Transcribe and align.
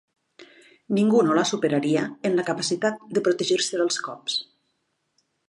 Ningú 0.97 1.19
no 1.27 1.35
la 1.39 1.43
superaria 1.49 2.05
en 2.31 2.39
la 2.39 2.47
capacitat 2.49 2.99
de 3.19 3.25
protegir-se 3.29 3.83
dels 3.83 4.01
cops. 4.09 4.41